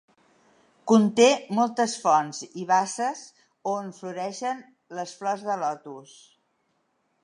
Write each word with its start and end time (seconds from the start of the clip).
Conté 0.91 1.27
moltes 1.57 1.93
fonts 2.07 2.41
i 2.63 2.67
basses 2.73 3.23
on 3.77 3.95
floreixen 4.01 4.67
les 5.01 5.17
flors 5.23 5.49
de 5.53 5.63
lotus. 5.67 6.21